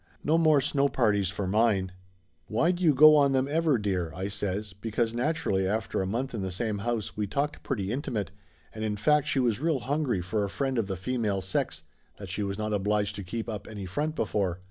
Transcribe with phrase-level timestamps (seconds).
[0.23, 1.91] No more snow parties for mine!"
[2.47, 6.07] "Why do you go on them ever, dear?" I says, be cause naturally after a
[6.07, 8.31] month in the same house we talked pretty intimate,
[8.73, 11.83] and in fact she was real hungry for a friend of the female sex
[12.17, 14.59] that she was not obliged to keep up any front before.